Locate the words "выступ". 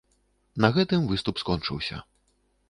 1.11-1.43